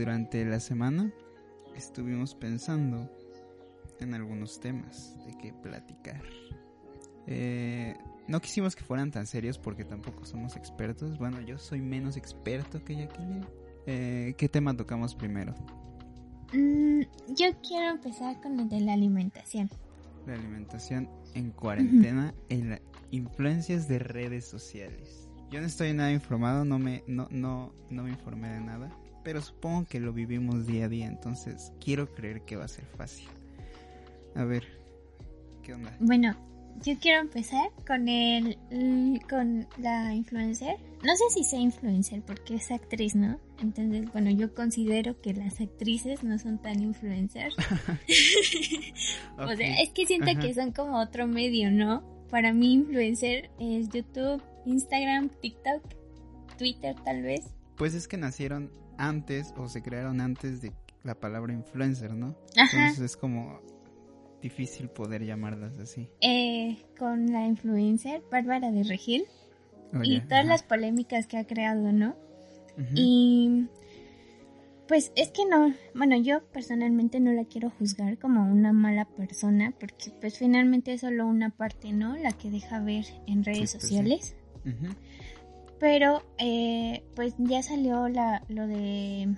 [0.00, 1.12] Durante la semana
[1.76, 3.06] estuvimos pensando
[3.98, 6.22] en algunos temas de qué platicar.
[7.26, 7.94] Eh,
[8.26, 11.18] no quisimos que fueran tan serios porque tampoco somos expertos.
[11.18, 13.44] Bueno, yo soy menos experto que Jacqueline.
[13.84, 15.54] Eh, ¿Qué tema tocamos primero?
[16.54, 17.02] Mm,
[17.34, 19.68] yo quiero empezar con el de la alimentación.
[20.26, 22.80] La alimentación en cuarentena en las
[23.10, 25.28] influencias de redes sociales.
[25.50, 29.40] Yo no estoy nada informado, no me, no, no, no me informé de nada, pero
[29.40, 33.28] supongo que lo vivimos día a día, entonces quiero creer que va a ser fácil.
[34.34, 34.64] A ver,
[35.62, 35.94] ¿qué onda?
[36.00, 36.36] Bueno,
[36.82, 38.56] yo quiero empezar con el
[39.28, 40.76] con la influencer.
[41.02, 43.38] No sé si sea influencer porque es actriz, ¿no?
[43.60, 47.54] Entonces, bueno, yo considero que las actrices no son tan influencers.
[49.38, 52.02] o sea, es que siento que son como otro medio, ¿no?
[52.30, 55.82] Para mí influencer es YouTube, Instagram, TikTok,
[56.56, 57.44] Twitter tal vez.
[57.76, 60.72] Pues es que nacieron antes o se crearon antes de
[61.02, 62.36] la palabra influencer, ¿no?
[62.56, 62.88] Ajá.
[62.88, 63.60] Entonces es como
[64.40, 66.08] difícil poder llamarlas así.
[66.20, 69.24] Eh, con la influencer Bárbara de Regil
[70.02, 72.16] y todas las polémicas que ha creado, ¿no?
[72.94, 73.66] Y
[74.88, 79.74] pues es que no, bueno, yo personalmente no la quiero juzgar como una mala persona
[79.78, 82.16] porque pues finalmente es solo una parte, ¿no?
[82.16, 84.36] La que deja ver en redes pues sociales.
[85.80, 89.34] Pero eh, pues ya salió la, lo de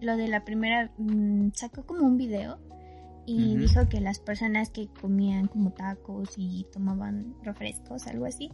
[0.00, 2.58] lo de la primera, mm, sacó como un video
[3.24, 8.52] y dijo que las personas que comían como tacos y tomaban refrescos, algo así,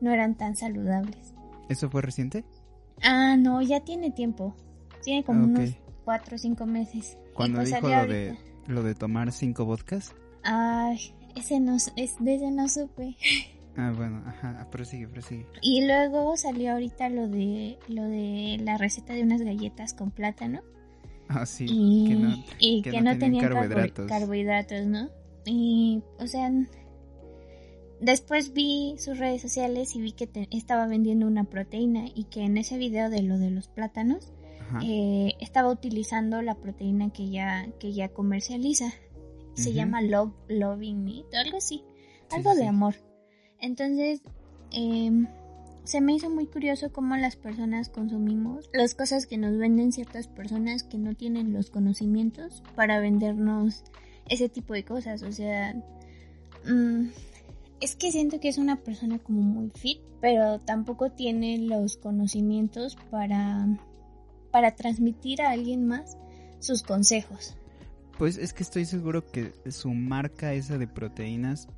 [0.00, 1.34] no eran tan saludables.
[1.68, 2.44] ¿Eso fue reciente?
[3.02, 4.56] Ah, no, ya tiene tiempo.
[5.04, 5.70] Tiene como unos
[6.04, 7.16] cuatro o cinco meses.
[7.32, 10.14] ¿Cuándo pues dijo lo de, lo de tomar cinco vodkas?
[10.42, 13.16] Ay, ese no, es, de ese no supe.
[13.76, 15.46] Ah, bueno, ajá, prosigue, prosigue.
[15.62, 20.62] Y luego salió ahorita lo de, lo de la receta de unas galletas con plátano.
[21.28, 21.66] Ah, sí.
[21.68, 24.06] Y que no, tenían carbohidratos.
[24.06, 25.10] carbohidratos, ¿no?
[25.44, 26.50] Y, o sea,
[28.00, 32.56] después vi sus redes sociales y vi que estaba vendiendo una proteína y que en
[32.56, 34.32] ese video de lo de los plátanos
[34.82, 38.92] eh, estaba utilizando la proteína que ya, que ya comercializa.
[39.54, 41.82] Se llama Love, Loving Meat, algo así,
[42.30, 42.94] algo de amor.
[43.60, 44.20] Entonces,
[44.72, 45.10] eh,
[45.88, 50.28] se me hizo muy curioso cómo las personas consumimos las cosas que nos venden ciertas
[50.28, 53.84] personas que no tienen los conocimientos para vendernos
[54.28, 55.22] ese tipo de cosas.
[55.22, 55.74] O sea,
[56.66, 57.08] mm,
[57.80, 62.96] es que siento que es una persona como muy fit, pero tampoco tiene los conocimientos
[63.10, 63.66] para,
[64.50, 66.18] para transmitir a alguien más
[66.58, 67.56] sus consejos.
[68.18, 71.68] Pues es que estoy seguro que su marca esa de proteínas,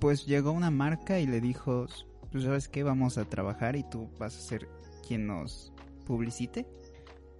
[0.00, 1.86] pues llegó una marca y le dijo,
[2.32, 4.68] pues sabes qué, vamos a trabajar y tú vas a ser
[5.06, 5.72] quien nos
[6.06, 6.66] publicite.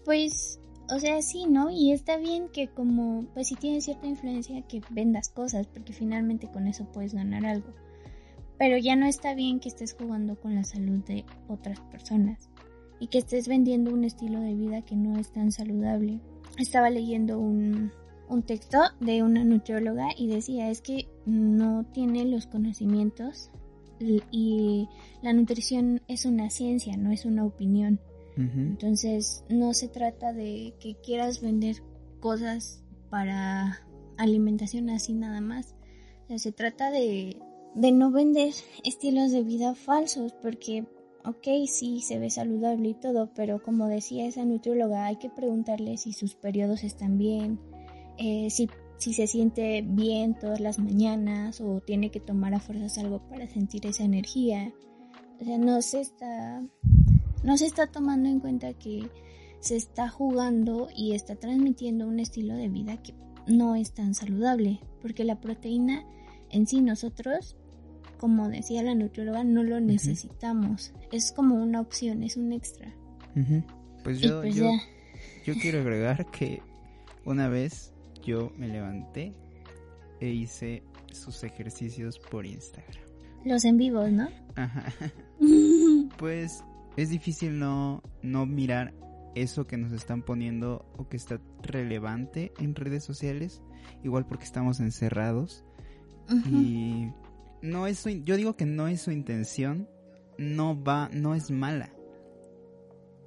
[0.05, 1.71] Pues, o sea, sí, ¿no?
[1.71, 6.51] Y está bien que como, pues si tienes cierta influencia que vendas cosas, porque finalmente
[6.51, 7.73] con eso puedes ganar algo.
[8.59, 12.51] Pero ya no está bien que estés jugando con la salud de otras personas
[12.99, 16.21] y que estés vendiendo un estilo de vida que no es tan saludable.
[16.59, 17.91] Estaba leyendo un,
[18.31, 23.51] un texto de una nutrióloga y decía es que no tiene los conocimientos
[23.99, 24.89] y
[25.21, 28.01] la nutrición es una ciencia, no es una opinión.
[28.37, 31.83] Entonces no se trata de que quieras vender
[32.21, 33.85] cosas para
[34.17, 35.75] alimentación así nada más.
[36.37, 37.37] se trata de,
[37.75, 40.87] de no vender estilos de vida falsos porque,
[41.27, 45.99] ok, sí, se ve saludable y todo, pero como decía esa nutrióloga, hay que preguntarle
[45.99, 47.59] si sus periodos están bien,
[48.21, 48.69] eh, si
[49.01, 53.47] si se siente bien todas las mañanas o tiene que tomar a fuerzas algo para
[53.47, 54.75] sentir esa energía.
[55.41, 56.63] O sea, no se está
[57.43, 59.09] no se está tomando en cuenta que
[59.61, 63.15] se está jugando y está transmitiendo un estilo de vida que
[63.47, 66.05] no es tan saludable, porque la proteína
[66.51, 67.57] en sí nosotros,
[68.19, 70.93] como decía la nutrióloga, no lo necesitamos.
[71.11, 72.95] Es como una opción, es un extra.
[74.05, 74.71] Pues yo, pues yo,
[75.47, 76.63] yo quiero agregar que
[77.25, 79.35] una vez yo me levanté
[80.21, 80.83] e hice
[81.13, 83.03] sus ejercicios por Instagram.
[83.45, 84.29] Los en vivos, ¿no?
[84.57, 84.93] Ajá.
[86.19, 86.63] pues
[86.97, 88.93] es difícil no, no mirar
[89.35, 93.63] eso que nos están poniendo o que está relevante en redes sociales,
[94.03, 95.65] igual porque estamos encerrados.
[96.47, 97.11] Y
[97.61, 99.89] no es yo digo que no es su intención,
[100.39, 101.91] no va, no es mala.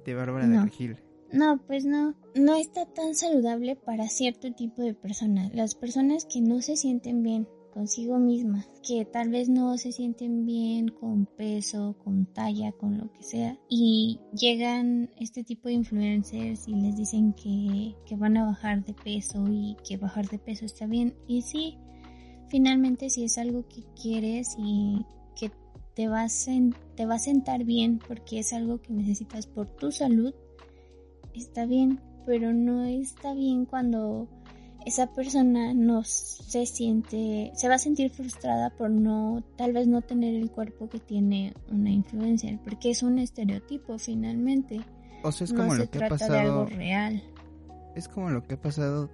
[0.06, 0.98] De Bárbara de Regil.
[1.34, 5.52] No, pues no, no está tan saludable para cierto tipo de personas.
[5.52, 10.46] Las personas que no se sienten bien consigo mismas, que tal vez no se sienten
[10.46, 16.68] bien con peso, con talla, con lo que sea, y llegan este tipo de influencers
[16.68, 20.64] y les dicen que, que van a bajar de peso y que bajar de peso
[20.64, 21.16] está bien.
[21.26, 21.78] Y sí,
[22.48, 25.04] finalmente si es algo que quieres y
[25.34, 25.50] que
[25.94, 26.28] te va,
[26.94, 30.32] te va a sentar bien porque es algo que necesitas por tu salud,
[31.34, 34.28] está bien, pero no está bien cuando
[34.84, 40.02] esa persona no se siente, se va a sentir frustrada por no, tal vez no
[40.02, 44.80] tener el cuerpo que tiene una influencer, porque es un estereotipo finalmente.
[45.22, 46.32] O sea, es como lo que ha pasado.
[46.32, 47.22] De algo real.
[47.94, 49.10] Es como lo que ha pasado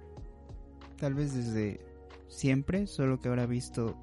[0.97, 1.79] tal vez desde
[2.27, 3.95] siempre, solo que ahora visto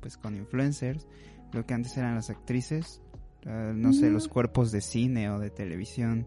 [0.00, 1.06] pues con influencers,
[1.52, 3.02] lo que antes eran las actrices,
[3.46, 6.26] ah, no sé, los cuerpos de cine o de televisión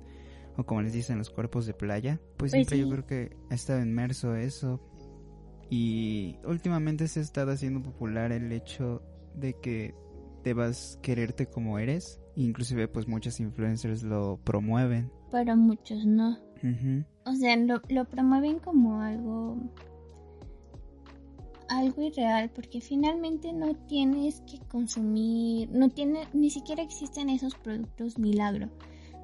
[0.59, 3.55] o como les dicen los cuerpos de playa, pues, pues siempre yo creo que ha
[3.55, 4.81] estado inmerso eso.
[5.69, 9.01] Y últimamente se ha estado haciendo popular el hecho
[9.35, 9.95] de que
[10.43, 12.19] debas quererte como eres.
[12.35, 15.11] Inclusive pues muchos influencers lo promueven.
[15.31, 16.37] Pero muchos no.
[17.25, 19.57] O sea, lo, lo promueven como algo
[21.69, 28.17] algo irreal porque finalmente no tienes que consumir, no tiene, ni siquiera existen esos productos
[28.17, 28.69] milagro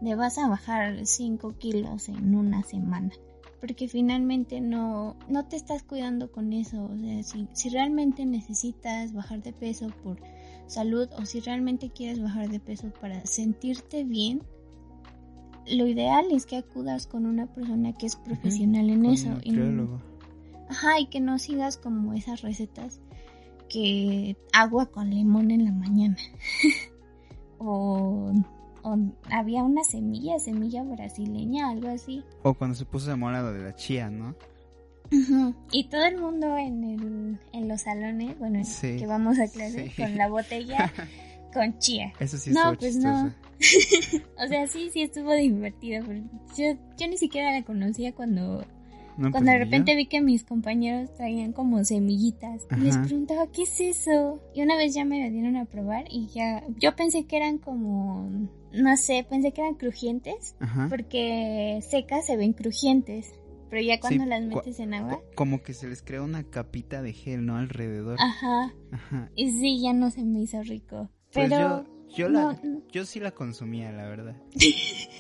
[0.01, 3.12] de vas a bajar 5 kilos en una semana.
[3.59, 6.83] Porque finalmente no, no te estás cuidando con eso.
[6.86, 10.19] O sea, si, si realmente necesitas bajar de peso por
[10.68, 14.42] salud o si realmente quieres bajar de peso para sentirte bien,
[15.68, 19.30] lo ideal es que acudas con una persona que es profesional en eso.
[19.44, 19.57] Y
[20.69, 23.00] ajá, y que no sigas como esas recetas
[23.69, 26.18] que agua con limón en la mañana.
[27.57, 28.31] o
[29.32, 32.24] había una semilla, semilla brasileña, algo así.
[32.44, 34.36] O cuando se puso de moda lo de la chía, ¿no?
[35.72, 40.16] Y todo el mundo en, el, en los salones, bueno, que vamos a clase, con
[40.18, 40.92] la botella
[41.54, 42.12] con chía.
[42.20, 43.34] Eso sí No, pues no.
[44.38, 46.04] o sea, sí, sí estuvo divertido.
[46.58, 48.66] yo, yo ni siquiera la conocía cuando
[49.15, 54.41] cuando de repente vi que mis compañeros traían como semillitas, les preguntaba, ¿qué es eso?
[54.53, 57.57] Y una vez ya me lo dieron a probar y ya, yo pensé que eran
[57.57, 58.29] como,
[58.71, 60.56] no sé, pensé que eran crujientes,
[60.89, 63.33] porque secas se ven crujientes.
[63.67, 65.19] Pero ya cuando las metes en agua.
[65.35, 67.57] Como que se les crea una capita de gel, ¿no?
[67.57, 68.15] Alrededor.
[68.21, 68.73] Ajá.
[68.91, 69.31] Ajá.
[69.35, 71.09] Y sí, ya no se me hizo rico.
[71.33, 71.83] Pues pero.
[72.15, 72.53] Yo, yo,
[72.91, 74.35] yo sí la consumía, la verdad.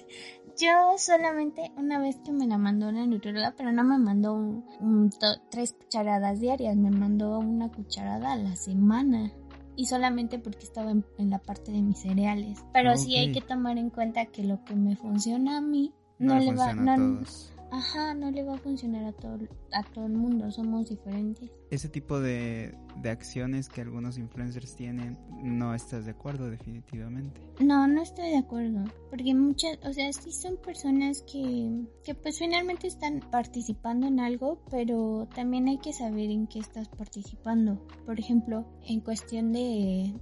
[0.57, 5.09] Yo solamente una vez que me la mandó una nutrióloga, pero no me mandó un,
[5.49, 9.31] tres cucharadas diarias, me mandó una cucharada a la semana.
[9.77, 12.63] Y solamente porque estaba en, la parte de mis cereales.
[12.71, 16.39] Pero sí hay que tomar en cuenta que lo que me funciona a mí no,
[16.39, 17.51] le va a todos.
[17.71, 19.39] Ajá, no le va a funcionar a todo,
[19.73, 21.51] a todo el mundo, somos diferentes.
[21.71, 27.41] Ese tipo de, de acciones que algunos influencers tienen, no estás de acuerdo definitivamente.
[27.59, 32.37] No, no estoy de acuerdo, porque muchas, o sea, sí son personas que, que pues
[32.37, 37.85] finalmente están participando en algo, pero también hay que saber en qué estás participando.
[38.05, 40.13] Por ejemplo, en cuestión de,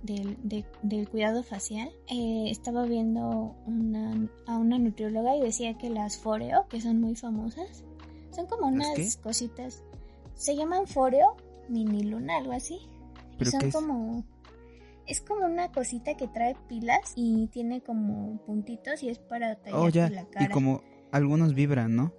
[0.83, 6.67] del cuidado facial, eh, estaba viendo una, a una nutrióloga y decía que las Foreo,
[6.69, 7.83] que son muy famosas,
[8.31, 9.83] son como unas cositas,
[10.35, 11.35] se llaman Foreo
[11.69, 12.79] mini luna, algo así.
[13.49, 14.25] son como
[15.05, 20.11] es como una cosita que trae pilas y tiene como puntitos y es para tallar
[20.11, 20.45] oh, la cara.
[20.45, 20.81] Y como
[21.11, 22.13] algunos vibran, ¿no?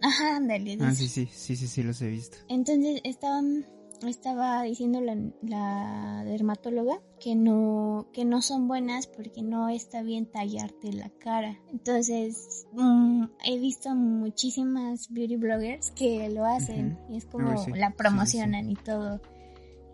[0.00, 0.78] Ajá, ándale.
[0.80, 2.38] Ah, sí, sí, sí, sí, sí, los he visto.
[2.48, 3.66] Entonces estaban
[4.02, 10.92] estaba diciendo la, dermatóloga que no que no son buenas porque no está bien tallarte
[10.92, 11.58] la cara.
[11.72, 18.70] Entonces mm, he visto muchísimas beauty bloggers que lo hacen y es como la promocionan
[18.70, 19.20] y todo.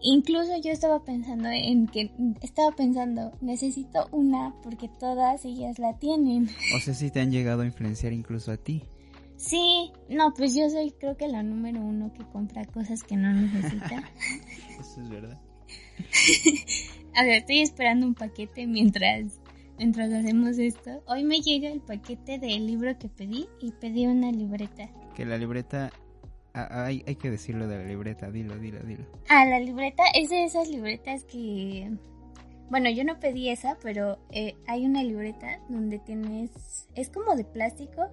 [0.03, 6.49] Incluso yo estaba pensando en que estaba pensando necesito una porque todas ellas la tienen.
[6.75, 8.83] O sea si te han llegado a influenciar incluso a ti
[9.41, 13.33] Sí, no, pues yo soy creo que la número uno que compra cosas que no
[13.33, 14.05] necesita.
[14.79, 15.41] Eso es verdad.
[17.15, 19.41] a ver, estoy esperando un paquete mientras,
[19.79, 21.03] mientras hacemos esto.
[21.07, 24.91] Hoy me llega el paquete del libro que pedí y pedí una libreta.
[25.17, 25.91] Que la libreta...
[26.53, 29.07] Ah, hay, hay que decirlo de la libreta, dilo, dilo, dilo.
[29.31, 31.91] Ah, la libreta es de esas libretas que...
[32.69, 36.89] Bueno, yo no pedí esa, pero eh, hay una libreta donde tienes...
[36.95, 38.11] Es como de plástico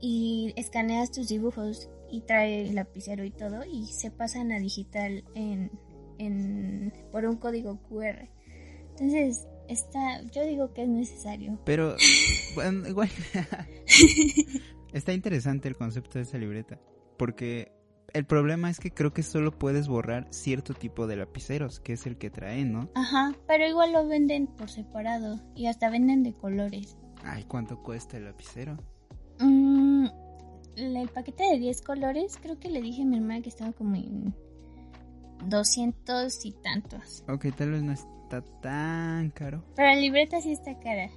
[0.00, 5.24] y escaneas tus dibujos y trae el lapicero y todo y se pasan a digital
[5.34, 5.70] en,
[6.18, 8.28] en por un código QR.
[8.90, 11.58] Entonces, está, yo digo que es necesario.
[11.64, 11.96] Pero,
[12.54, 13.10] bueno, igual,
[14.92, 16.80] está interesante el concepto de esa libreta,
[17.18, 17.72] porque
[18.12, 22.06] el problema es que creo que solo puedes borrar cierto tipo de lapiceros, que es
[22.06, 22.88] el que trae, ¿no?
[22.94, 26.96] Ajá, pero igual lo venden por separado y hasta venden de colores.
[27.22, 28.78] Ay, ¿cuánto cuesta el lapicero?
[30.76, 33.96] El paquete de 10 colores, creo que le dije a mi hermana que estaba como
[33.96, 34.34] en
[35.46, 37.24] 200 y tantos.
[37.28, 39.64] Ok, tal vez no está tan caro.
[39.74, 41.08] Pero la libreta sí está cara.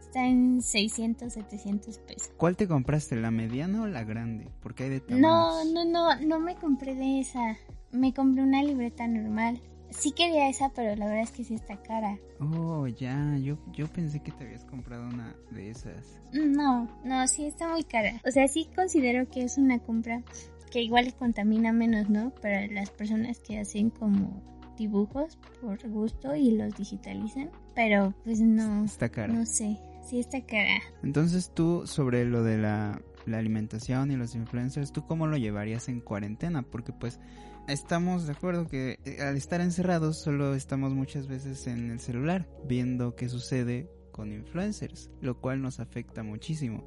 [0.00, 2.32] Está en 600, 700 pesos.
[2.36, 4.48] ¿Cuál te compraste, la mediana o la grande?
[4.60, 7.56] Porque hay de No, no, no, no me compré de esa.
[7.90, 9.60] Me compré una libreta normal.
[9.92, 12.18] Sí quería esa, pero la verdad es que sí está cara.
[12.40, 16.18] Oh, ya, yo, yo pensé que te habías comprado una de esas.
[16.32, 18.20] No, no, sí está muy cara.
[18.26, 20.22] O sea, sí considero que es una compra
[20.70, 22.30] que igual contamina menos, ¿no?
[22.30, 24.42] Para las personas que hacen como
[24.78, 27.50] dibujos por gusto y los digitalizan.
[27.74, 28.84] Pero pues no.
[28.84, 29.32] Está cara.
[29.32, 30.82] No sé sí está cara.
[31.02, 36.00] Entonces tú, sobre lo de la, alimentación y los influencers, ¿tú cómo lo llevarías en
[36.00, 36.62] cuarentena?
[36.62, 37.20] Porque pues
[37.68, 42.48] estamos de acuerdo que eh, al estar encerrados solo estamos muchas veces en el celular
[42.66, 46.84] viendo qué sucede con influencers, lo cual nos afecta muchísimo.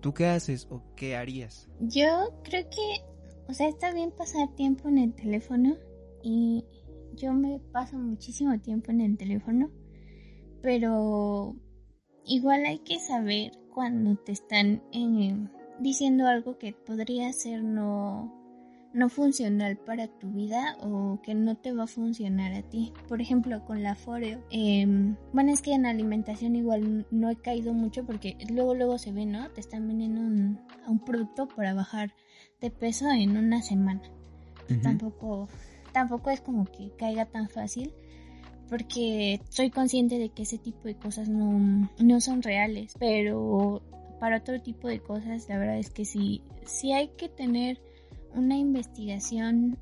[0.00, 1.68] ¿Tú qué haces o qué harías?
[1.80, 3.04] Yo creo que,
[3.48, 5.76] o sea, está bien pasar tiempo en el teléfono
[6.22, 6.64] y
[7.14, 9.70] yo me paso muchísimo tiempo en el teléfono,
[10.62, 11.56] pero
[12.28, 15.34] Igual hay que saber cuando te están eh,
[15.80, 18.37] diciendo algo que podría ser no,
[18.98, 22.92] no funcional para tu vida o que no te va a funcionar a ti.
[23.06, 24.42] Por ejemplo, con la foreo.
[24.50, 29.12] Em, bueno, es que en alimentación igual no he caído mucho porque luego luego se
[29.12, 29.48] ve, ¿no?
[29.50, 32.12] Te están vendiendo un, un producto para bajar
[32.60, 34.02] de peso en una semana.
[34.82, 35.48] Tampoco
[35.92, 37.94] tampoco es como que caiga tan fácil
[38.68, 43.80] porque soy consciente de que ese tipo de cosas no, no son reales, pero
[44.20, 47.80] para otro tipo de cosas la verdad es que sí, sí hay que tener
[48.34, 49.78] una investigación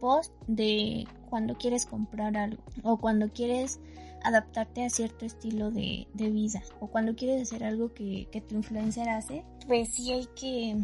[0.00, 3.80] post de cuando quieres comprar algo o cuando quieres
[4.22, 8.54] adaptarte a cierto estilo de, de vida o cuando quieres hacer algo que, que, tu
[8.56, 10.76] influencer hace, pues sí hay que,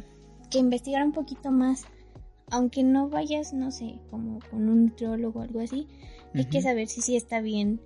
[0.50, 1.85] que investigar un poquito más.
[2.50, 5.88] Aunque no vayas, no sé, como con un nutriólogo o algo así,
[6.32, 7.80] hay que saber si sí está bien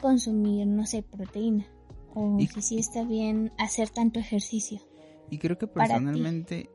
[0.00, 1.66] consumir, no sé, proteína.
[2.14, 4.80] O si sí está bien hacer tanto ejercicio.
[5.30, 6.70] Y creo que personalmente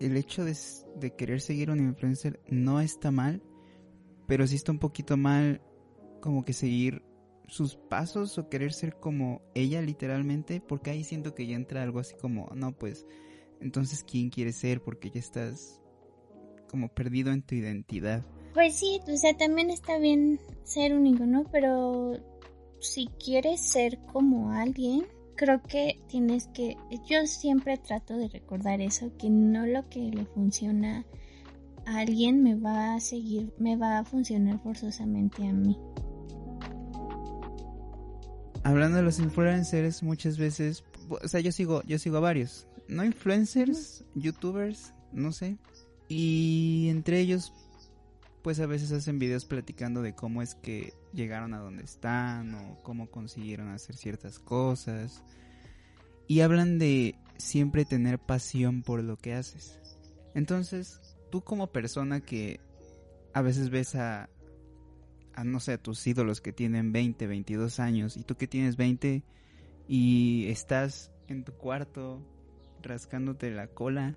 [0.00, 0.54] el hecho de,
[1.16, 3.42] querer seguir un influencer no está mal,
[4.26, 5.60] pero sí está un poquito mal
[6.20, 7.02] como que seguir
[7.48, 12.00] sus pasos o querer ser como ella literalmente, porque ahí siento que ya entra algo
[12.00, 13.06] así como, no, pues,
[13.60, 14.82] entonces, ¿quién quieres ser?
[14.82, 15.80] Porque ya estás
[16.68, 18.24] como perdido en tu identidad.
[18.54, 21.44] Pues sí, o sea, también está bien ser único, ¿no?
[21.52, 22.18] Pero
[22.80, 25.06] si quieres ser como alguien,
[25.42, 26.76] creo que tienes que,
[27.10, 31.04] yo siempre trato de recordar eso, que no lo que le funciona
[31.84, 35.76] a alguien me va a seguir, me va a funcionar forzosamente a mí.
[38.62, 43.04] Hablando de los influencers, muchas veces, o sea, yo sigo, yo sigo a varios, no
[43.04, 45.58] influencers, youtubers, no sé,
[46.06, 47.52] y entre ellos
[48.42, 52.82] pues a veces hacen videos platicando de cómo es que llegaron a donde están o
[52.82, 55.22] cómo consiguieron hacer ciertas cosas.
[56.26, 59.78] Y hablan de siempre tener pasión por lo que haces.
[60.34, 62.60] Entonces, tú como persona que
[63.32, 64.28] a veces ves a,
[65.34, 68.76] a no sé, a tus ídolos que tienen 20, 22 años y tú que tienes
[68.76, 69.22] 20
[69.88, 72.22] y estás en tu cuarto
[72.82, 74.16] rascándote la cola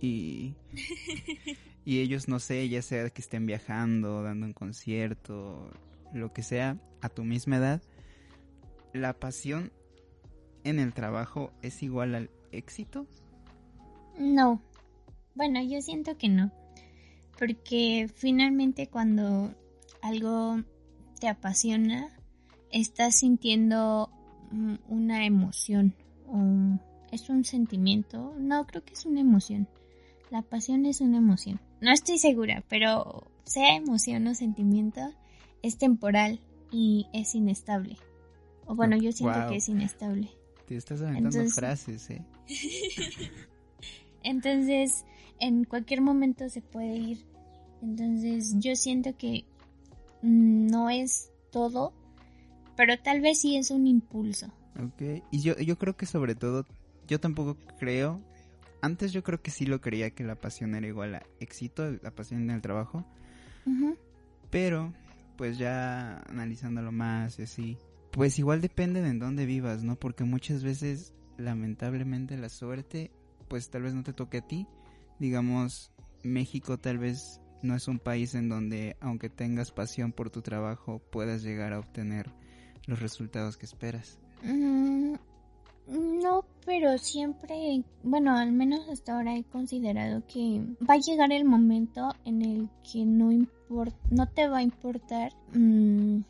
[0.00, 0.54] y
[1.86, 5.70] y ellos, no sé, ya sea que estén viajando, dando un concierto,
[6.12, 7.80] lo que sea, a tu misma edad,
[8.92, 9.72] ¿la pasión
[10.64, 13.06] en el trabajo es igual al éxito?
[14.18, 14.60] No.
[15.36, 16.50] Bueno, yo siento que no.
[17.38, 19.54] Porque finalmente cuando
[20.02, 20.64] algo
[21.20, 22.18] te apasiona,
[22.72, 24.10] estás sintiendo
[24.88, 25.94] una emoción.
[26.26, 26.80] O
[27.12, 28.34] es un sentimiento.
[28.38, 29.68] No, creo que es una emoción.
[30.30, 31.60] La pasión es una emoción.
[31.80, 35.00] No estoy segura, pero sea emoción o sentimiento,
[35.62, 36.40] es temporal
[36.70, 37.96] y es inestable.
[38.66, 40.30] O bueno, yo siento que es inestable.
[40.66, 42.22] Te estás aventando frases, ¿eh?
[44.22, 45.04] Entonces,
[45.38, 47.24] en cualquier momento se puede ir.
[47.82, 49.44] Entonces, yo siento que
[50.22, 51.92] no es todo,
[52.76, 54.46] pero tal vez sí es un impulso.
[54.82, 56.66] Ok, y yo, yo creo que sobre todo,
[57.06, 58.20] yo tampoco creo
[58.80, 62.10] antes yo creo que sí lo creía que la pasión era igual a éxito, la
[62.10, 63.04] pasión en el trabajo.
[64.50, 64.92] Pero,
[65.36, 67.78] pues ya analizándolo más y así,
[68.12, 69.96] pues igual depende de en dónde vivas, ¿no?
[69.96, 73.10] Porque muchas veces, lamentablemente, la suerte,
[73.48, 74.66] pues tal vez no te toque a ti.
[75.18, 75.92] Digamos,
[76.22, 81.00] México tal vez no es un país en donde aunque tengas pasión por tu trabajo
[81.10, 82.30] puedas llegar a obtener
[82.86, 84.18] los resultados que esperas.
[84.42, 85.14] Mm,
[85.88, 91.44] no, pero siempre, bueno, al menos hasta ahora he considerado que va a llegar el
[91.44, 93.30] momento en el que no
[94.10, 96.20] no te va a importar mm,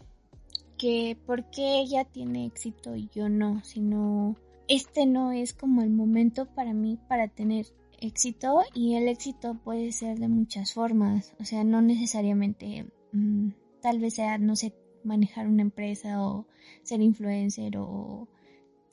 [0.76, 4.36] que porque ella tiene éxito y yo no, sino
[4.68, 7.66] este no es como el momento para mí para tener
[7.98, 13.48] éxito y el éxito puede ser de muchas formas, o sea, no necesariamente mm,
[13.80, 16.46] tal vez sea, no sé, manejar una empresa o
[16.82, 18.28] ser influencer o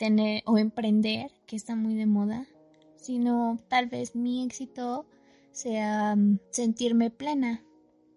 [0.03, 2.45] tener o emprender, que está muy de moda,
[2.97, 5.05] sino tal vez mi éxito
[5.53, 7.63] sea mm, sentirme plena.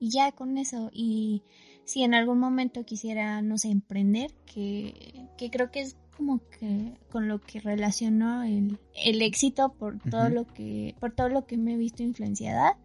[0.00, 1.45] Y ya con eso y
[1.85, 6.95] si en algún momento quisiera, no sé, emprender, que, que creo que es como que
[7.09, 11.57] con lo que relaciono el, el éxito por todo lo que por todo lo que
[11.57, 12.76] me he visto influenciada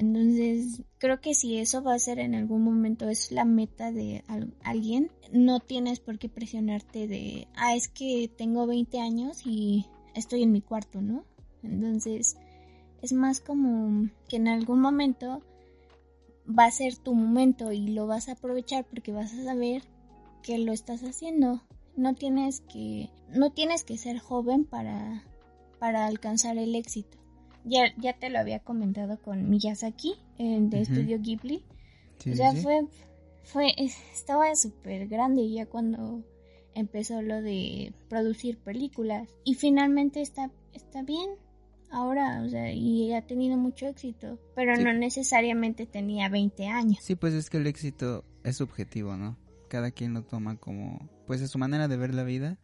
[0.00, 4.24] entonces creo que si eso va a ser en algún momento es la meta de
[4.64, 10.42] alguien no tienes por qué presionarte de ah es que tengo 20 años y estoy
[10.42, 11.24] en mi cuarto no
[11.62, 12.36] entonces
[13.02, 15.42] es más como que en algún momento
[16.48, 19.82] va a ser tu momento y lo vas a aprovechar porque vas a saber
[20.42, 21.62] que lo estás haciendo
[22.00, 25.22] no tienes que, no tienes que ser joven para,
[25.78, 27.18] para alcanzar el éxito.
[27.64, 31.64] Ya, ya te lo había comentado con Miyazaki, en de Estudio Ghibli.
[32.30, 32.86] o sea, fue,
[33.42, 33.74] fue,
[34.14, 36.24] estaba súper grande ya cuando
[36.74, 39.28] empezó lo de producir películas.
[39.44, 41.30] Y finalmente está, está bien
[41.90, 46.98] ahora, o sea, y ha tenido mucho éxito, pero no necesariamente tenía 20 años.
[47.02, 49.36] Sí, pues es que el éxito es subjetivo, ¿no?
[49.68, 52.58] Cada quien lo toma como pues es su manera de ver la vida.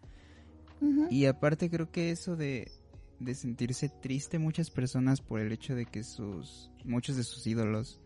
[1.10, 2.70] Y aparte creo que eso de,
[3.18, 8.00] de sentirse triste muchas personas por el hecho de que sus muchos de sus ídolos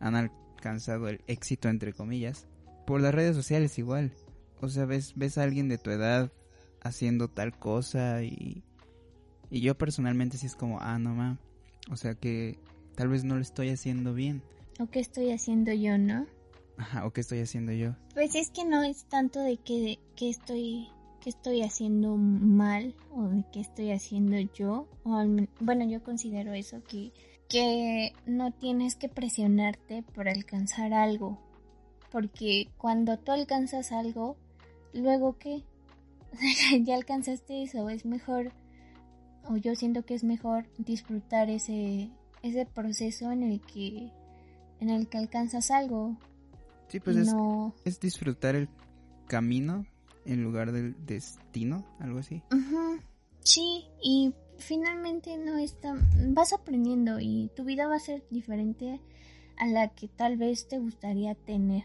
[0.00, 2.46] han alcanzado el éxito entre comillas
[2.86, 4.12] por las redes sociales igual.
[4.60, 6.32] O sea, ves ves a alguien de tu edad
[6.82, 8.64] haciendo tal cosa y
[9.50, 11.38] y yo personalmente sí es como, ah, no ma,
[11.90, 12.58] o sea que
[12.94, 14.42] tal vez no lo estoy haciendo bien.
[14.78, 16.26] O qué estoy haciendo yo, ¿no?
[16.76, 17.94] Ajá, o qué estoy haciendo yo.
[18.14, 20.88] Pues es que no es tanto de que, que estoy
[21.20, 24.88] que estoy haciendo mal o de qué estoy haciendo yo.
[25.04, 25.24] O
[25.60, 27.12] bueno, yo considero eso que,
[27.48, 31.38] que no tienes que presionarte por alcanzar algo.
[32.10, 34.36] Porque cuando tú alcanzas algo,
[34.92, 35.62] luego qué?
[36.82, 38.52] ya alcanzaste eso, es mejor
[39.44, 42.10] o yo siento que es mejor disfrutar ese
[42.42, 44.10] ese proceso en el que
[44.80, 46.16] en el que alcanzas algo
[46.88, 47.16] Sí, pues
[47.84, 48.68] es, disfrutar el
[49.28, 49.86] camino
[50.24, 52.42] en lugar del destino, algo así.
[53.40, 55.96] Sí, y finalmente no está,
[56.28, 59.00] vas aprendiendo y tu vida va a ser diferente
[59.56, 61.84] a la que tal vez te gustaría tener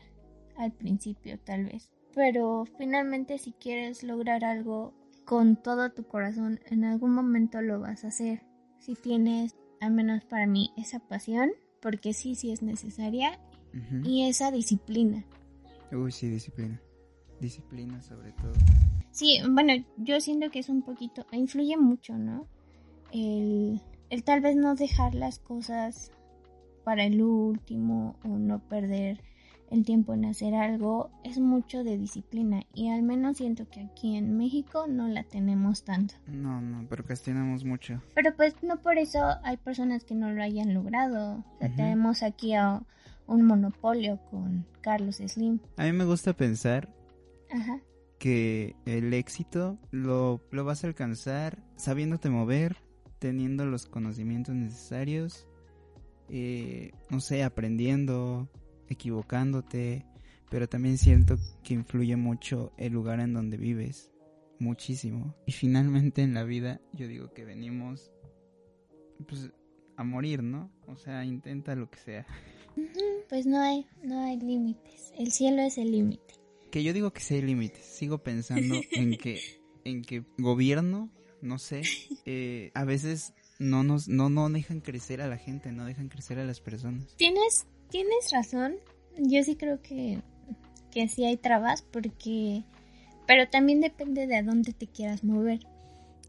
[0.58, 1.90] al principio, tal vez.
[2.14, 4.94] Pero finalmente si quieres lograr algo
[5.26, 8.44] con todo tu corazón, en algún momento lo vas a hacer.
[8.80, 13.40] Si tienes, al menos para mí, esa pasión, porque sí, sí es necesaria
[14.04, 15.26] y esa disciplina.
[15.92, 16.80] Uy, sí, disciplina.
[17.40, 18.54] Disciplina sobre todo.
[19.12, 22.48] Sí, bueno, yo siento que es un poquito, influye mucho, ¿no?
[23.12, 26.12] El, el tal vez no dejar las cosas
[26.84, 29.22] para el último o no perder
[29.72, 34.16] el tiempo en hacer algo es mucho de disciplina y al menos siento que aquí
[34.16, 36.16] en México no la tenemos tanto.
[36.28, 38.02] No, no, pero castigamos mucho.
[38.14, 41.38] Pero pues no por eso hay personas que no lo hayan logrado.
[41.38, 42.84] O sea, tenemos aquí a
[43.28, 45.60] un monopolio con Carlos Slim.
[45.78, 46.90] A mí me gusta pensar
[48.20, 52.78] que el éxito lo, lo vas a alcanzar sabiéndote mover,
[53.20, 55.48] teniendo los conocimientos necesarios,
[56.30, 58.50] eh, no sé, aprendiendo,
[58.88, 60.06] equivocándote,
[60.50, 64.12] pero también siento que influye mucho el lugar en donde vives,
[64.60, 65.36] muchísimo.
[65.46, 68.12] Y finalmente en la vida yo digo que venimos
[69.28, 69.52] pues
[69.98, 70.72] a morir, ¿no?
[70.88, 72.26] O sea, intenta lo que sea.
[73.30, 75.14] Pues no hay, no hay límites.
[75.18, 76.45] El cielo es el límite.
[76.76, 77.86] Que yo digo que sí hay límites.
[77.86, 79.40] Sigo pensando en que,
[79.86, 81.10] en que gobierno,
[81.42, 81.84] no sé,
[82.26, 86.38] eh, a veces no nos, no, no dejan crecer a la gente, no dejan crecer
[86.38, 87.16] a las personas.
[87.16, 88.76] Tienes, tienes razón.
[89.18, 90.22] Yo sí creo que,
[90.92, 92.66] que sí hay trabas porque,
[93.26, 95.62] pero también depende de a dónde te quieras mover.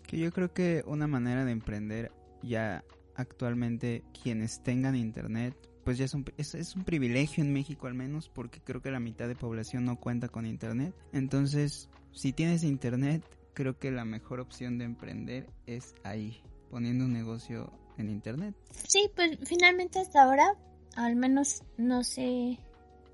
[0.06, 2.12] Que yo creo que una manera de emprender
[2.44, 2.84] ya
[3.16, 8.28] actualmente quienes tengan internet pues ya es un, es, un privilegio en México al menos
[8.28, 10.92] porque creo que la mitad de población no cuenta con internet.
[11.12, 13.22] Entonces, si tienes internet,
[13.54, 18.56] creo que la mejor opción de emprender es ahí, poniendo un negocio en internet.
[18.88, 20.56] Sí, pues finalmente hasta ahora,
[20.96, 22.58] al menos no sé,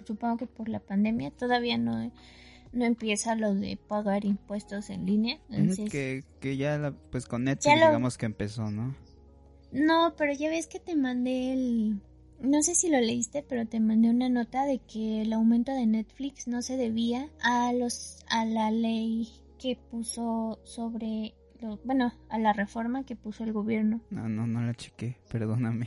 [0.07, 2.11] supongo que por la pandemia todavía no,
[2.73, 5.39] no empieza lo de pagar impuestos en línea.
[5.91, 8.97] que, que ya, pues con Netflix digamos que empezó, ¿no?
[9.73, 12.01] No, pero ya ves que te mandé el...
[12.43, 15.87] No sé si lo leíste, pero te mandé una nota de que el aumento de
[15.87, 19.29] Netflix no se debía a los a la ley
[19.59, 21.35] que puso sobre
[21.85, 24.01] bueno, a la reforma que puso el gobierno.
[24.11, 25.87] No, no, no la chequé, perdóname.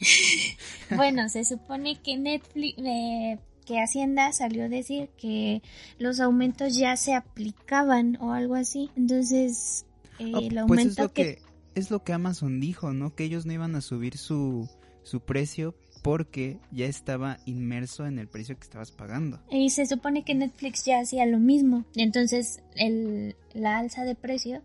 [0.96, 5.62] bueno, se supone que Netflix, eh, que Hacienda salió a decir que
[5.98, 8.90] los aumentos ya se aplicaban o algo así.
[8.96, 9.86] Entonces,
[10.18, 11.38] eh, oh, el aumento pues es lo que...
[11.74, 13.16] Es lo que Amazon dijo, ¿no?
[13.16, 14.68] Que ellos no iban a subir su,
[15.02, 19.40] su precio porque ya estaba inmerso en el precio que estabas pagando.
[19.50, 21.84] Y se supone que Netflix ya hacía lo mismo.
[21.96, 24.62] Entonces, el, la alza de precio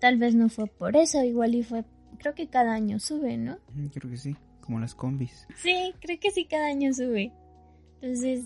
[0.00, 1.84] Tal vez no fue por eso, igual y fue,
[2.18, 3.58] creo que cada año sube, ¿no?
[3.92, 5.46] Creo que sí, como las combis.
[5.56, 7.32] Sí, creo que sí cada año sube.
[8.00, 8.44] Entonces,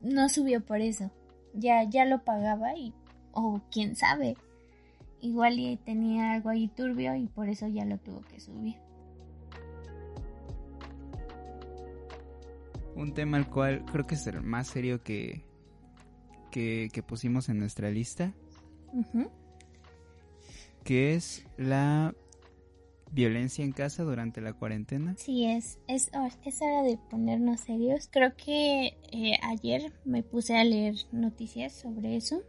[0.00, 1.10] no subió por eso.
[1.52, 2.94] Ya, ya lo pagaba y,
[3.32, 4.36] o quién sabe,
[5.20, 8.76] igual y tenía algo ahí turbio y por eso ya lo tuvo que subir.
[12.96, 15.44] Un tema al cual creo que es el más serio que,
[16.50, 18.32] que, pusimos en nuestra lista
[20.86, 22.14] que es la
[23.10, 25.14] violencia en casa durante la cuarentena.
[25.18, 26.10] Sí, es, es,
[26.44, 28.08] es hora de ponernos serios.
[28.10, 32.42] Creo que eh, ayer me puse a leer noticias sobre eso,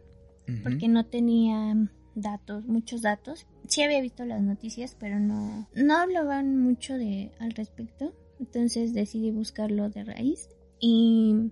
[0.62, 1.74] porque no tenía
[2.14, 3.46] datos, muchos datos.
[3.66, 8.14] Sí había visto las noticias, pero no, no hablaban mucho de, al respecto.
[8.38, 10.48] Entonces decidí buscarlo de raíz.
[10.80, 11.50] Y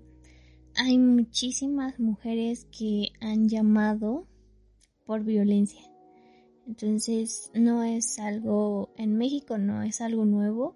[0.76, 4.26] hay muchísimas mujeres que han llamado
[5.04, 5.80] por violencia
[6.66, 10.74] entonces no es algo, en México no es algo nuevo,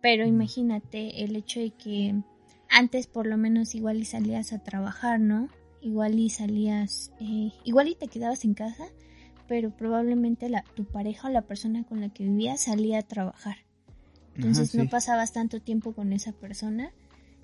[0.00, 2.14] pero imagínate el hecho de que
[2.70, 5.48] antes por lo menos igual y salías a trabajar, ¿no?
[5.82, 8.86] Igual y salías, eh, igual y te quedabas en casa,
[9.46, 13.56] pero probablemente la, tu pareja o la persona con la que vivías salía a trabajar.
[14.36, 16.90] Entonces no pasabas tanto tiempo con esa persona.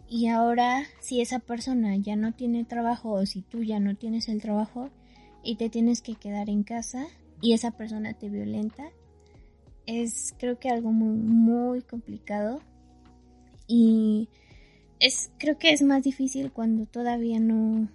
[0.08, 4.28] Y ahora, si esa persona ya no tiene trabajo o si tú ya no tienes
[4.28, 4.90] el trabajo
[5.44, 7.06] y te tienes que quedar en casa,
[7.40, 8.90] y esa persona te violenta,
[9.86, 12.60] es creo que algo muy, muy complicado.
[13.66, 14.28] Y
[14.98, 17.88] es, creo que es más difícil cuando todavía no,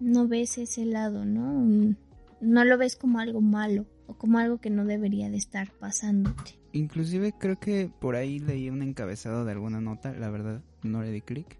[0.00, 1.94] no ves ese lado, ¿no?
[2.40, 6.57] No lo ves como algo malo o como algo que no debería de estar pasándote.
[6.72, 11.10] Inclusive creo que por ahí leí un encabezado de alguna nota, la verdad no le
[11.10, 11.58] di clic,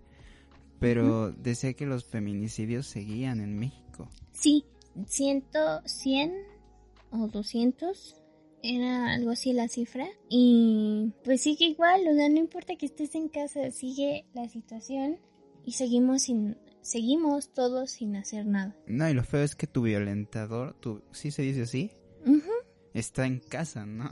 [0.79, 4.09] pero decía que los feminicidios seguían en México.
[4.33, 4.65] Sí,
[5.07, 6.33] ciento, cien
[7.11, 8.17] o 200
[8.63, 13.15] era algo así la cifra y pues sigue igual, o sea, no importa que estés
[13.15, 15.19] en casa, sigue la situación
[15.65, 18.75] y seguimos sin seguimos todos sin hacer nada.
[18.87, 21.93] No, y lo feo es que tu violentador, tu sí se dice así,
[22.95, 24.11] está en casa, ¿no?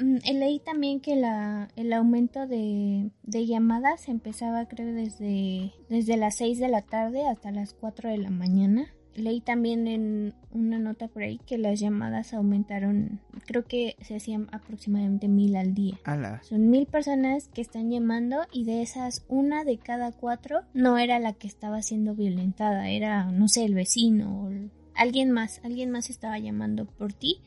[0.00, 6.36] Mm, leí también que la, el aumento de, de llamadas empezaba creo desde, desde las
[6.36, 8.86] 6 de la tarde hasta las 4 de la mañana.
[9.14, 14.46] Leí también en una nota por ahí que las llamadas aumentaron, creo que se hacían
[14.52, 15.98] aproximadamente mil al día.
[16.42, 21.18] Son mil personas que están llamando y de esas una de cada cuatro no era
[21.18, 24.50] la que estaba siendo violentada, era, no sé, el vecino o
[24.94, 27.40] alguien más, alguien más estaba llamando por ti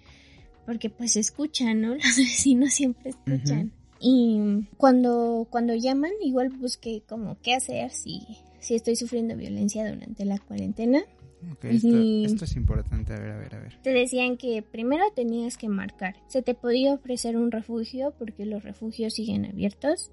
[0.66, 1.90] porque pues escuchan, ¿no?
[1.96, 3.72] Los vecinos siempre escuchan.
[4.00, 8.22] Y cuando, cuando llaman, igual busqué como qué hacer si,
[8.60, 11.04] si estoy sufriendo violencia durante la cuarentena
[11.64, 13.78] esto, es importante, a ver, a ver, a ver.
[13.82, 16.16] Te decían que primero tenías que marcar.
[16.28, 20.12] Se te podía ofrecer un refugio porque los refugios siguen abiertos.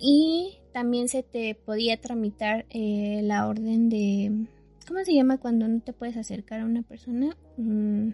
[0.00, 4.46] Y también se te podía tramitar eh, la orden de...
[4.86, 7.36] ¿Cómo se llama cuando no te puedes acercar a una persona?
[7.56, 8.10] Mm,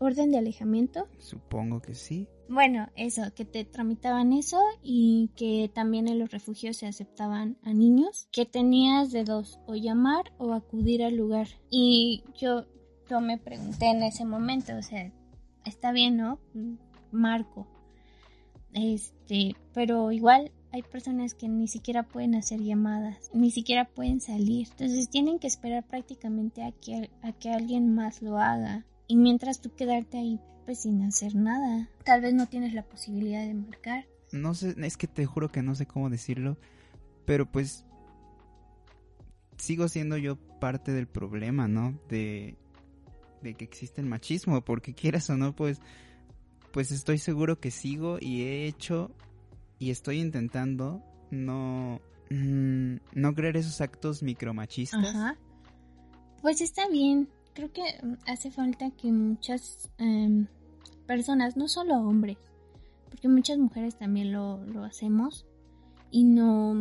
[0.00, 1.08] orden de alejamiento.
[1.18, 2.28] Supongo que sí.
[2.48, 7.72] Bueno, eso, que te tramitaban eso y que también en los refugios se aceptaban a
[7.72, 11.48] niños, que tenías de dos, o llamar o acudir al lugar.
[11.70, 12.66] Y yo,
[13.08, 15.10] yo me pregunté en ese momento, o sea,
[15.64, 16.38] está bien, ¿no?
[17.10, 17.66] Marco.
[18.74, 24.66] Este, pero igual hay personas que ni siquiera pueden hacer llamadas, ni siquiera pueden salir.
[24.70, 28.84] Entonces tienen que esperar prácticamente a que, a que alguien más lo haga.
[29.06, 31.88] Y mientras tú quedarte ahí pues sin hacer nada.
[32.04, 34.06] Tal vez no tienes la posibilidad de marcar.
[34.32, 36.56] No sé, es que te juro que no sé cómo decirlo,
[37.24, 37.84] pero pues
[39.58, 41.98] sigo siendo yo parte del problema, ¿no?
[42.08, 42.56] De,
[43.42, 45.80] de que existe el machismo, porque quieras o no, pues,
[46.72, 49.10] pues estoy seguro que sigo y he hecho
[49.78, 55.04] y estoy intentando no, mm, no creer esos actos micromachistas.
[55.04, 55.36] Ajá.
[56.42, 57.28] Pues está bien.
[57.54, 60.46] Creo que mm, hace falta que muchas em,
[61.06, 62.38] personas, no solo hombres,
[63.10, 65.46] porque muchas mujeres también lo, lo hacemos
[66.10, 66.74] y no,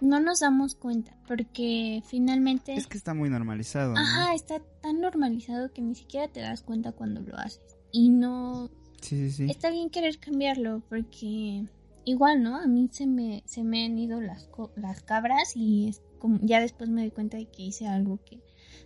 [0.00, 2.74] no nos damos cuenta, porque finalmente...
[2.74, 3.94] Es que está muy normalizado.
[3.96, 7.76] Ajá, está tan normalizado que ni siquiera te das cuenta cuando lo haces.
[7.92, 8.70] Y no...
[9.00, 9.50] Sí, sí, sí.
[9.50, 11.64] Está bien querer cambiarlo, porque
[12.04, 12.56] igual, ¿no?
[12.56, 16.60] A mí se me, se me han ido las, las cabras y es como, ya
[16.60, 18.40] después me doy cuenta de que hice algo que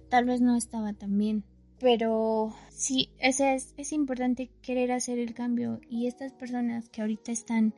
[0.08, 1.44] tal vez no estaba tan bien.
[1.80, 7.72] Pero sí, es, es importante querer hacer el cambio y estas personas que ahorita están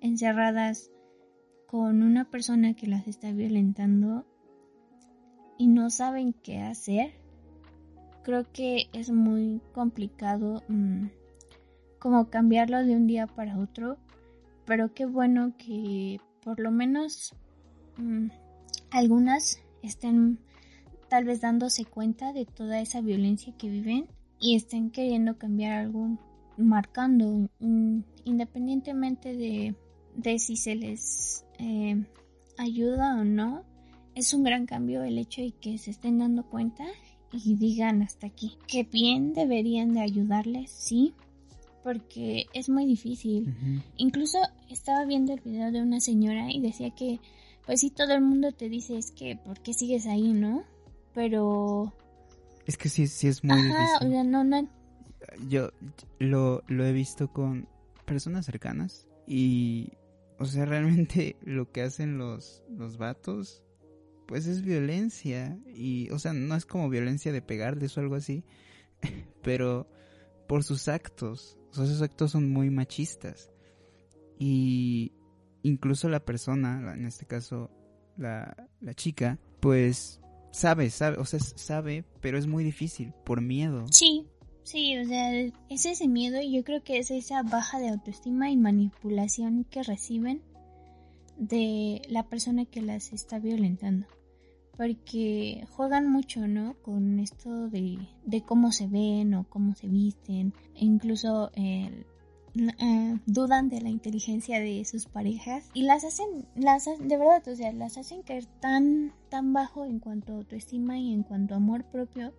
[0.00, 0.90] encerradas
[1.66, 4.26] con una persona que las está violentando
[5.58, 7.12] y no saben qué hacer,
[8.22, 11.06] creo que es muy complicado mm,
[11.98, 13.98] como cambiarlo de un día para otro,
[14.64, 17.34] pero qué bueno que por lo menos
[17.96, 18.28] mm,
[18.90, 20.38] algunas estén
[21.08, 24.06] tal vez dándose cuenta de toda esa violencia que viven
[24.40, 26.18] y estén queriendo cambiar algo,
[26.56, 27.48] marcando,
[28.24, 29.74] independientemente de,
[30.14, 32.04] de, si se les eh,
[32.56, 33.64] ayuda o no,
[34.14, 36.84] es un gran cambio el hecho de que se estén dando cuenta
[37.32, 38.56] y digan hasta aquí.
[38.66, 41.14] Que bien deberían de ayudarles, sí,
[41.82, 43.54] porque es muy difícil.
[43.96, 47.20] Incluso estaba viendo el video de una señora y decía que,
[47.66, 50.64] pues sí, todo el mundo te dice es que, ¿por qué sigues ahí, no?
[51.18, 51.92] Pero...
[52.64, 54.30] Es que sí, sí es muy difícil.
[54.30, 54.68] no, no.
[55.48, 55.72] Yo
[56.20, 57.68] lo, lo he visto con
[58.04, 59.94] personas cercanas y,
[60.38, 63.64] o sea, realmente lo que hacen los, los vatos,
[64.28, 68.44] pues es violencia y, o sea, no es como violencia de pegarles o algo así,
[69.42, 69.90] pero
[70.46, 73.50] por sus actos, o sea, esos actos son muy machistas
[74.38, 75.10] y
[75.64, 77.72] incluso la persona, en este caso
[78.16, 83.86] la, la chica, pues sabe, sabe, o sea, sabe, pero es muy difícil por miedo.
[83.90, 84.26] Sí,
[84.62, 88.50] sí, o sea, es ese miedo y yo creo que es esa baja de autoestima
[88.50, 90.42] y manipulación que reciben
[91.36, 94.06] de la persona que las está violentando.
[94.76, 96.74] Porque juegan mucho, ¿no?
[96.82, 100.54] Con esto de, de cómo se ven o cómo se visten.
[100.76, 102.06] E incluso el
[102.58, 107.56] eh, dudan de la inteligencia de sus parejas y las hacen, las de verdad, o
[107.56, 111.58] sea, las hacen caer tan, tan bajo en cuanto a autoestima y en cuanto a
[111.58, 112.32] amor propio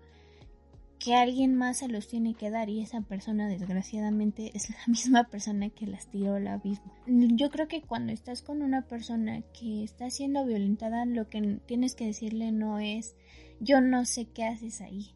[0.99, 5.23] que alguien más se los tiene que dar y esa persona desgraciadamente es la misma
[5.23, 6.91] persona que las tiró al abismo.
[7.07, 11.95] Yo creo que cuando estás con una persona que está siendo violentada, lo que tienes
[11.95, 13.15] que decirle no es
[13.61, 15.13] yo no sé qué haces ahí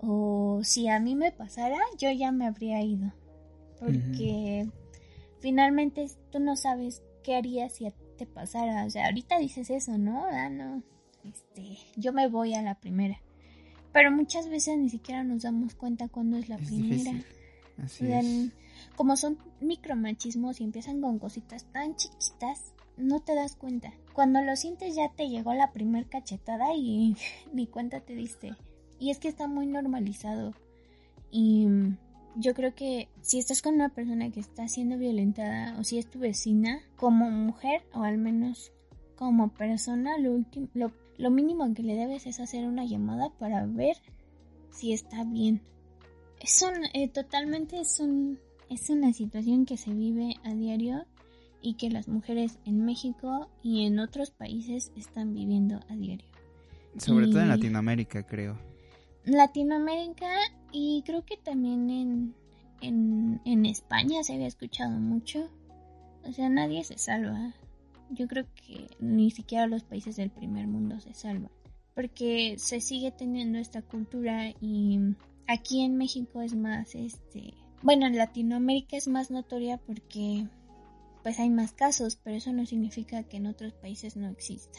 [0.00, 3.12] o si a mí me pasara yo ya me habría ido
[3.80, 4.68] porque
[5.40, 8.84] finalmente tú no sabes qué harías si te pasara.
[8.84, 10.24] O sea, ahorita dices eso, ¿no?
[10.30, 10.82] Ah, no,
[11.24, 13.20] este, yo me voy a la primera.
[13.92, 17.12] Pero muchas veces ni siquiera nos damos cuenta cuando es la primera.
[17.82, 18.52] Así es.
[18.94, 23.92] Como son micromachismos y empiezan con cositas tan chiquitas, no te das cuenta.
[24.12, 27.16] Cuando lo sientes ya te llegó la primer cachetada y
[27.52, 28.54] ni cuenta te diste.
[28.98, 30.54] Y es que está muy normalizado.
[31.30, 31.66] Y
[32.36, 36.08] yo creo que si estás con una persona que está siendo violentada o si es
[36.08, 38.72] tu vecina, como mujer o al menos
[39.16, 40.42] como persona, lo,
[41.18, 43.96] lo, mínimo que le debes es hacer una llamada para ver
[44.70, 45.60] si está bien.
[46.40, 48.38] Es un, eh, totalmente es, un,
[48.70, 51.04] es una situación que se vive a diario
[51.60, 56.26] y que las mujeres en México y en otros países están viviendo a diario.
[56.96, 58.58] Sobre todo en Latinoamérica, creo.
[59.24, 60.30] Latinoamérica
[60.72, 62.34] y creo que también en,
[62.80, 65.48] en, en España se había escuchado mucho.
[66.24, 67.54] O sea, nadie se salva.
[68.10, 71.50] Yo creo que ni siquiera los países del primer mundo se salvan.
[71.94, 74.98] Porque se sigue teniendo esta cultura y
[75.46, 80.46] aquí en México es más, este, bueno, en Latinoamérica es más notoria porque
[81.22, 84.78] pues hay más casos, pero eso no significa que en otros países no exista.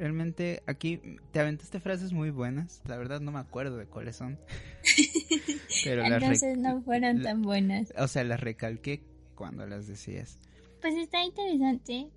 [0.00, 2.80] Realmente aquí te aventaste frases muy buenas.
[2.86, 4.38] La verdad no me acuerdo de cuáles son.
[5.84, 7.92] Pero Entonces no fueron tan buenas.
[7.98, 9.02] O sea, las recalqué
[9.34, 10.38] cuando las decías.
[10.80, 12.10] Pues está interesante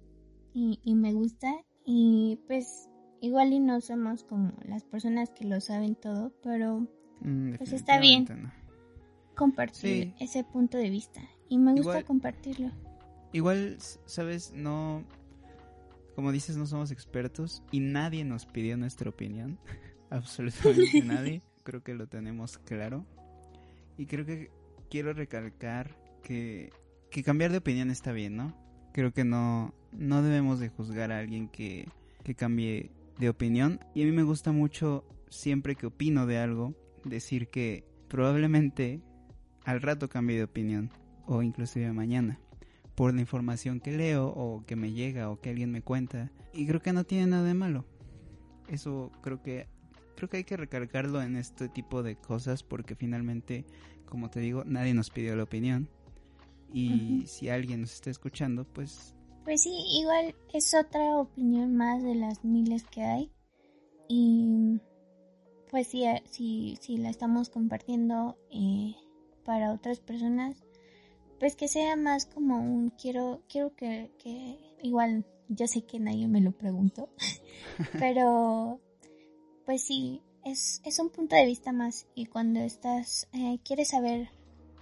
[0.54, 1.54] y, y me gusta.
[1.86, 2.88] Y pues
[3.20, 6.88] igual y no somos como las personas que lo saben todo, pero
[7.20, 8.26] mm, pues está bien
[9.36, 11.22] compartir ese punto de vista.
[11.50, 12.72] Y me gusta compartirlo.
[13.34, 15.04] Igual, sabes, no
[16.16, 19.60] como dices, no somos expertos y nadie nos pidió nuestra opinión.
[20.10, 21.42] Absolutamente nadie.
[21.64, 23.06] Creo que lo tenemos claro.
[23.98, 24.52] Y creo que
[24.90, 26.72] quiero recalcar que,
[27.10, 28.56] que cambiar de opinión está bien, ¿no?
[28.92, 31.88] Creo que no, no debemos de juzgar a alguien que,
[32.24, 33.80] que cambie de opinión.
[33.96, 39.02] Y a mí me gusta mucho, siempre que opino de algo, decir que probablemente
[39.66, 40.92] al rato cambie de opinión
[41.26, 42.40] o inclusive mañana
[42.96, 46.32] por la información que leo o que me llega o que alguien me cuenta.
[46.54, 47.86] Y creo que no tiene nada de malo.
[48.68, 49.68] Eso creo que
[50.16, 53.66] creo que hay que recalcarlo en este tipo de cosas porque finalmente
[54.06, 55.90] como te digo nadie nos pidió la opinión.
[56.72, 62.16] Y si alguien nos está escuchando pues pues sí igual es otra opinión más de
[62.16, 63.32] las miles que hay.
[64.08, 64.80] Y
[65.70, 68.96] pues sí si, si la estamos compartiendo eh,
[69.44, 70.64] para otras personas
[71.44, 76.26] pues que sea más como un quiero quiero que, que igual yo sé que nadie
[76.26, 77.10] me lo preguntó
[78.00, 78.80] pero
[79.66, 84.30] pues sí es, es un punto de vista más y cuando estás eh, quieres saber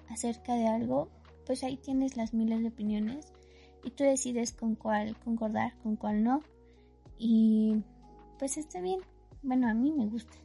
[0.10, 1.10] acerca de algo
[1.48, 3.34] pues ahí tienes las miles de opiniones
[3.84, 6.44] y tú decides con cuál concordar con cuál no
[7.18, 7.84] y
[8.38, 9.00] pues está bien.
[9.42, 10.38] Bueno a mí me gusta.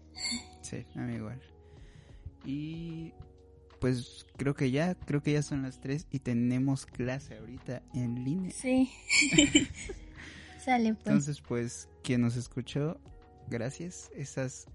[0.62, 1.42] Sí a mí igual.
[2.46, 3.12] Y
[3.81, 8.25] pues creo que ya, creo que ya son las 3 y tenemos clase ahorita en
[8.25, 8.51] línea.
[8.51, 8.91] Sí.
[10.65, 11.07] Sale pues.
[11.07, 12.99] Entonces, pues, quien nos escuchó,
[13.49, 14.11] gracias.
[14.15, 14.69] Esas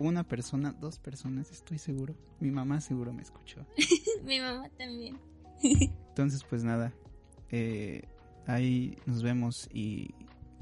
[0.00, 2.14] una persona, dos personas, estoy seguro.
[2.40, 3.66] Mi mamá seguro me escuchó.
[4.24, 5.18] Mi mamá también.
[6.08, 6.92] Entonces, pues nada.
[7.50, 8.02] Eh,
[8.46, 10.14] ahí nos vemos y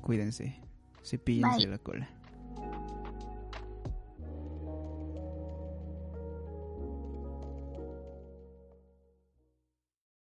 [0.02, 0.56] cuídense.
[1.04, 2.10] Cepillense la cola.